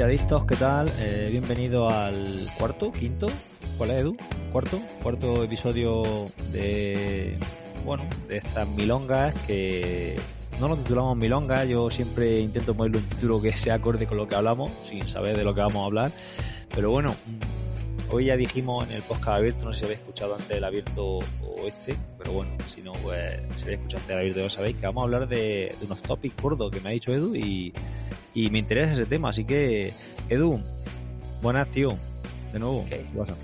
[0.00, 0.90] Triadictos, ¿qué tal?
[0.98, 3.26] Eh, bienvenido al cuarto, quinto,
[3.76, 4.16] ¿cuál es Edu?
[4.50, 7.36] Cuarto, cuarto episodio de,
[7.84, 10.16] bueno, de estas milongas que
[10.58, 14.26] no lo titulamos milongas, yo siempre intento ponerle un título que sea acorde con lo
[14.26, 16.12] que hablamos, sin saber de lo que vamos a hablar,
[16.74, 17.14] pero bueno,
[18.10, 21.18] hoy ya dijimos en el podcast abierto, no sé si habéis escuchado antes el abierto
[21.18, 24.76] o este, pero bueno, si no, pues si habéis escuchado antes el abierto ya sabéis
[24.76, 27.72] que vamos a hablar de, de unos topics gordos que me ha dicho Edu y,
[28.34, 29.92] y me interesa ese tema, así que
[30.28, 30.60] Edu,
[31.42, 31.96] buenas tío,
[32.52, 32.84] de nuevo.
[32.88, 32.98] ¿Qué?
[32.98, 33.34] ¿qué pasa?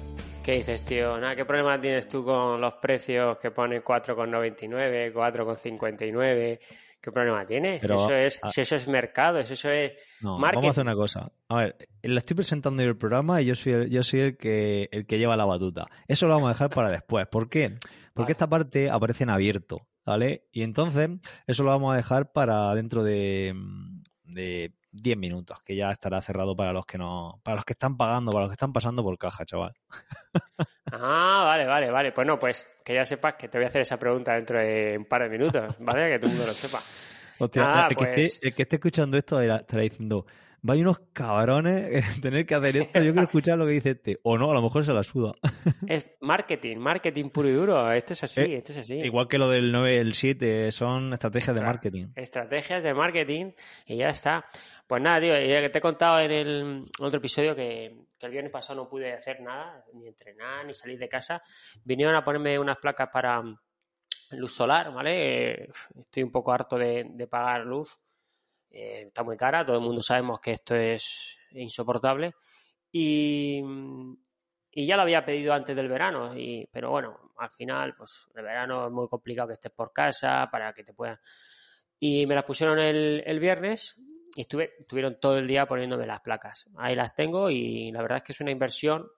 [0.47, 1.19] ¿Qué dices, tío?
[1.19, 6.61] Nada, ¿qué problema tienes tú con los precios que pone 4,99, 4,59?
[7.01, 7.81] ¿Qué problema tienes?
[7.83, 8.49] Pero, eso es, ah.
[8.49, 10.59] si eso es mercado, si eso es No, marketing.
[10.59, 11.33] vamos a hacer una cosa.
[11.49, 14.37] A ver, le estoy presentando yo el programa y yo soy el, yo soy el
[14.37, 15.89] que el que lleva la batuta.
[16.07, 17.27] Eso lo vamos a dejar para después.
[17.27, 17.71] ¿Por qué?
[18.15, 18.33] Porque Vale.
[18.33, 20.45] esta parte aparece en abierto, ¿vale?
[20.53, 21.11] Y entonces
[21.49, 23.53] eso lo vamos a dejar para dentro de,
[24.23, 27.97] de 10 minutos, que ya estará cerrado para los que no, para los que están
[27.97, 29.75] pagando, para los que están pasando por caja, chaval.
[30.93, 32.13] Ah, vale, vale, vale.
[32.13, 34.95] Pues no, pues que ya sepas que te voy a hacer esa pregunta dentro de
[34.97, 36.13] un par de minutos, ¿vale?
[36.13, 36.79] Que todo el mundo lo sepa.
[37.39, 40.27] Hostia, Nada, el, que pues- esté, el que esté escuchando esto estará diciendo,
[40.67, 44.19] vaya unos cabrones eh, tener que hacer esto, yo quiero escuchar lo que dice este.
[44.23, 45.33] O no, a lo mejor se la suda.
[45.89, 47.91] Es marketing, marketing puro y duro.
[47.93, 48.95] Esto es así, Eh, esto es así.
[48.95, 52.07] Igual que lo del 9 y el 7, son estrategias de marketing.
[52.17, 53.53] Estrategias de marketing
[53.87, 54.45] y ya está.
[54.87, 58.33] Pues nada, tío, ya que te he contado en el otro episodio que, que el
[58.33, 61.43] viernes pasado no pude hacer nada, ni entrenar, ni salir de casa.
[61.85, 63.43] Vinieron a ponerme unas placas para
[64.31, 65.53] luz solar, ¿vale?
[65.65, 65.69] Eh,
[66.01, 67.99] Estoy un poco harto de, de pagar luz.
[68.71, 72.35] Eh, está muy cara, todo el mundo sabemos que esto es insoportable.
[72.93, 73.63] Y,
[74.71, 78.43] y ya lo había pedido antes del verano, y, pero bueno, al final, pues el
[78.43, 81.19] verano es muy complicado que estés por casa para que te puedan
[81.99, 83.97] y me las pusieron el, el viernes
[84.35, 86.69] y estuve, estuvieron todo el día poniéndome las placas.
[86.77, 89.09] Ahí las tengo y la verdad es que es una inversión.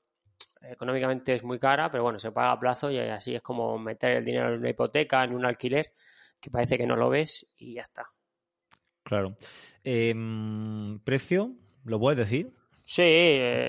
[0.60, 4.12] Económicamente es muy cara, pero bueno, se paga a plazo y así es como meter
[4.12, 5.92] el dinero en una hipoteca, en un alquiler,
[6.40, 8.04] que parece que no lo ves y ya está.
[9.08, 9.36] Claro.
[9.82, 11.52] Em, ¿Precio?
[11.84, 12.52] ¿Lo puedes decir?
[12.84, 13.68] Sí, eh,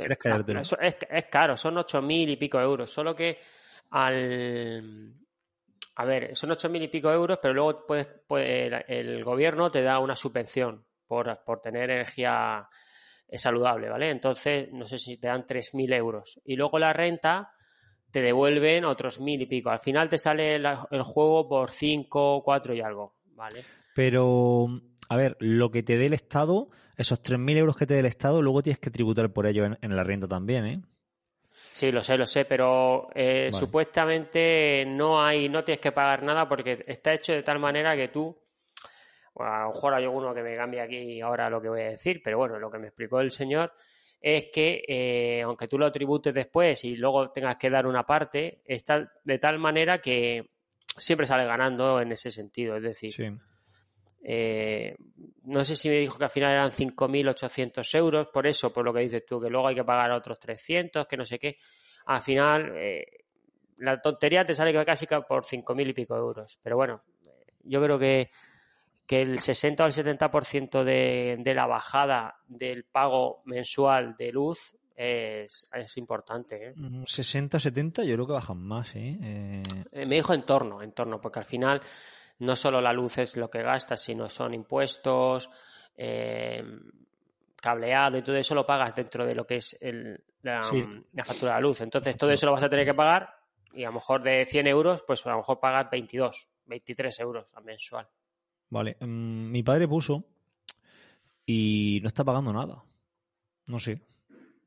[0.82, 3.38] es, es caro, son ocho mil y pico euros, solo que
[3.92, 5.14] al...
[5.96, 9.70] A ver, son ocho mil y pico euros, pero luego puedes, puede- el, el gobierno
[9.72, 12.68] te da una subvención por, por tener energía
[13.28, 14.10] eh, saludable, ¿vale?
[14.10, 16.40] Entonces, no sé si te dan tres mil euros.
[16.46, 17.52] Y luego la renta
[18.12, 19.70] te devuelven otros mil y pico.
[19.70, 23.64] Al final te sale la- el juego por cinco, cuatro y algo, ¿vale?
[23.94, 24.68] Pero,
[25.10, 28.06] a ver, lo que te dé el Estado, esos 3.000 euros que te dé el
[28.06, 30.82] Estado, luego tienes que tributar por ello en, en la renta también, ¿eh?
[31.72, 33.52] Sí, lo sé, lo sé, pero eh, Vale.
[33.52, 38.10] supuestamente no hay, no tienes que pagar nada porque está hecho de tal manera que
[38.10, 38.38] tú,
[39.34, 41.90] bueno, a lo mejor hay alguno que me cambie aquí ahora lo que voy a
[41.90, 43.74] decir, pero bueno, lo que me explicó el señor
[44.22, 48.62] es que eh, aunque tú lo tributes después y luego tengas que dar una parte,
[48.66, 50.50] está de tal manera que
[50.98, 53.32] siempre sale ganando en ese sentido, es decir, Sí.
[54.24, 54.96] Eh,
[55.44, 58.94] no sé si me dijo que al final eran 5.800 euros, por eso, por lo
[58.94, 61.58] que dices tú, que luego hay que pagar otros 300, que no sé qué.
[62.06, 63.06] Al final, eh,
[63.78, 66.60] la tontería te sale casi por 5.000 y pico euros.
[66.62, 67.02] Pero bueno,
[67.64, 68.30] yo creo que,
[69.06, 74.76] que el 60 o el 70% de, de la bajada del pago mensual de luz
[74.96, 76.68] es, es importante.
[76.68, 76.74] ¿eh?
[76.76, 78.94] Mm, 60, 70, yo creo que bajan más.
[78.96, 79.62] Eh,
[79.94, 81.82] Eh, Me dijo en torno, en torno, porque al final
[82.40, 85.50] no solo la luz es lo que gastas, sino son impuestos,
[85.96, 86.64] eh,
[87.62, 90.84] cableado y todo eso lo pagas dentro de lo que es el- la, Sí.
[91.14, 91.82] la factura de la luz.
[91.82, 93.36] Entonces todo eso lo vas a tener que pagar
[93.74, 97.54] y a lo mejor de 100 euros, pues a lo mejor pagas 22, 23 euros
[97.56, 98.08] a mensual.
[98.70, 100.24] Vale, mm, mi padre puso
[101.46, 102.84] y no está pagando nada.
[103.66, 104.02] No sé,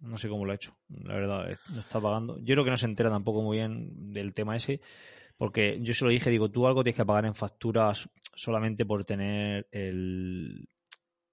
[0.00, 0.76] no sé cómo lo ha hecho.
[0.88, 2.38] La verdad, es- no está pagando.
[2.38, 4.80] Yo creo que no se entera tampoco muy bien del tema ese,
[5.42, 9.04] porque yo se lo dije, digo, tú algo tienes que pagar en facturas solamente por
[9.04, 10.68] tener el,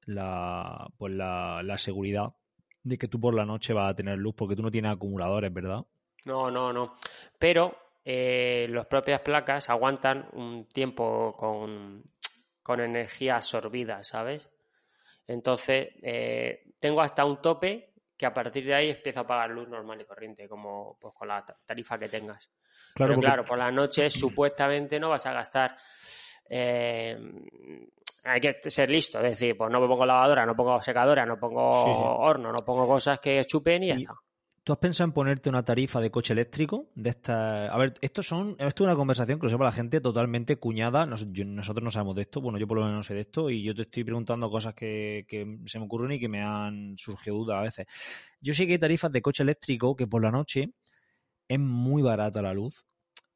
[0.08, 2.34] la, pues la, la seguridad
[2.82, 5.54] de que tú por la noche vas a tener luz porque tú no tienes acumuladores,
[5.54, 5.86] ¿verdad?
[6.26, 6.96] No, no, no.
[7.38, 12.02] Pero eh, las propias placas aguantan un tiempo con,
[12.64, 14.50] con energía absorbida, ¿sabes?
[15.28, 17.89] Entonces, eh, tengo hasta un tope
[18.20, 21.30] que a partir de ahí empiezo a pagar luz normal y corriente, como pues con
[21.30, 22.52] la tarifa que tengas.
[22.94, 25.78] Claro, Pero porque- claro, por la noche supuestamente no vas a gastar.
[26.50, 27.18] eh,
[28.26, 31.40] hay que ser listo, es decir, pues no me pongo lavadora, no pongo secadora, no
[31.40, 32.04] pongo Sí, sí.
[32.04, 34.14] horno, no pongo cosas que chupen y ya Y- está.
[34.70, 36.92] ¿Tú has pensado en ponerte una tarifa de coche eléctrico?
[36.94, 37.74] De esta...
[37.74, 41.08] A ver, esto son, esto es una conversación que lo sepa la gente totalmente cuñada.
[41.08, 42.40] Nosotros no sabemos de esto.
[42.40, 44.76] Bueno, yo por lo menos no sé de esto y yo te estoy preguntando cosas
[44.76, 47.88] que, que se me ocurren y que me han surgido dudas a veces.
[48.42, 50.70] Yo sé que hay tarifas de coche eléctrico que por la noche
[51.48, 52.86] es muy barata la luz.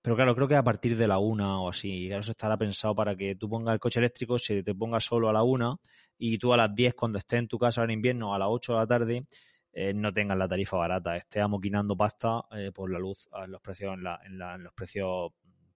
[0.03, 2.09] Pero claro, creo que a partir de la una o así.
[2.09, 5.29] Claro, eso estará pensado para que tú pongas el coche eléctrico, se te ponga solo
[5.29, 5.77] a la una
[6.15, 8.73] y tú a las 10 cuando estés en tu casa en invierno, a las 8
[8.73, 9.25] de la tarde,
[9.73, 13.93] eh, no tengas la tarifa barata, estés amoquinando pasta eh, por la luz los precios
[13.95, 15.31] en, la, en, la- en los precios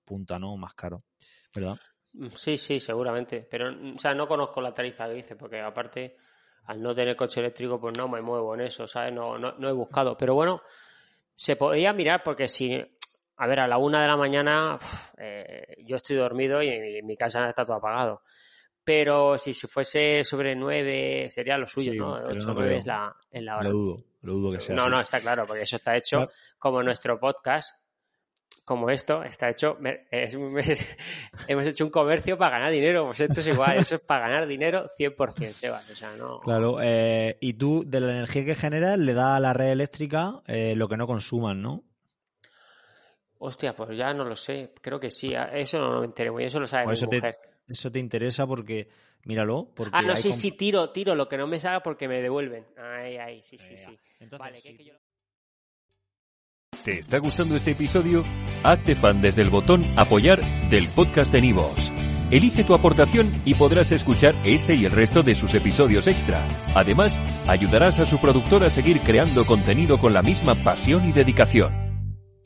[0.06, 0.56] punta, ¿no?
[0.58, 1.02] Más caros,
[1.54, 1.78] ¿verdad?
[2.14, 3.46] Mm, Sí, sí, seguramente.
[3.50, 6.16] Pero, mm, o sea, no conozco la tarifa que dice, porque aparte,
[6.66, 9.14] al no tener coche eléctrico, pues no me muevo en eso, ¿sabes?
[9.14, 10.18] No, no, no he buscado.
[10.18, 10.62] Pero bueno,
[11.36, 12.74] se podría mirar porque si,
[13.38, 14.78] a ver, a la una de la mañana
[15.18, 18.22] eh, yo estoy dormido y mi, mi casa está todo apagado.
[18.88, 22.14] Pero si se fuese sobre nueve, sería lo suyo, Sí, ¿no?
[22.24, 22.80] pero Ocho no o nueve creo.
[22.80, 22.86] es
[23.44, 23.64] la, hora.
[23.68, 24.92] Lo dudo, lo dudo que sea No, así.
[24.92, 27.78] no, está claro, porque eso está hecho como nuestro podcast,
[28.64, 29.78] como esto, está hecho.
[30.10, 30.34] es
[31.50, 34.48] hemos hecho un comercio para ganar dinero, pues esto es igual, eso es para ganar
[34.48, 35.90] dinero 100%, Sebas.
[35.90, 36.40] O sea, no.
[36.40, 40.42] Claro, eh, y tú de la energía que generas le das a la red eléctrica
[40.48, 41.84] eh, lo que no consuman, ¿no?
[43.40, 46.60] Hostia, pues ya no lo sé, creo que sí, eso no me enteré muy eso
[46.60, 47.38] lo sabe Por mi te, mujer.
[47.68, 48.88] Eso te interesa porque,
[49.26, 52.22] míralo, porque Ah, no, sí, sí, tiro, tiro lo que no me salga porque me
[52.22, 52.66] devuelven.
[52.78, 53.98] Ay, ay, sí, sí, sí.
[54.20, 54.70] entonces Vale, que sí.
[54.70, 54.94] es que yo-
[56.84, 58.24] ¿Te está gustando este episodio?
[58.64, 61.92] Hazte fan desde el botón Apoyar del podcast de Nivos.
[62.32, 66.46] Elige tu aportación y podrás escuchar este y el resto de sus episodios extra.
[66.76, 71.87] Además, ayudarás a su productor a seguir creando contenido con la misma pasión y dedicación.